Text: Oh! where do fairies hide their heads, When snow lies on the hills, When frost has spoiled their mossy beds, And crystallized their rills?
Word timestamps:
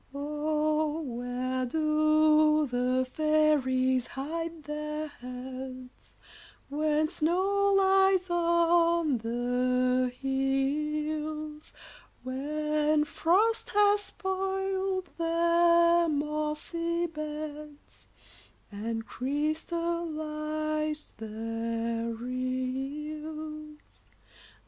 Oh! 0.15 1.01
where 1.01 1.63
do 1.67 3.05
fairies 3.05 4.07
hide 4.07 4.63
their 4.63 5.09
heads, 5.09 6.15
When 6.69 7.07
snow 7.07 7.73
lies 7.77 8.27
on 8.31 9.19
the 9.19 10.11
hills, 10.19 11.71
When 12.23 13.03
frost 13.05 13.69
has 13.75 14.01
spoiled 14.05 15.09
their 15.19 16.09
mossy 16.09 17.05
beds, 17.05 18.07
And 18.71 19.05
crystallized 19.05 21.13
their 21.19 22.05
rills? 22.11 24.07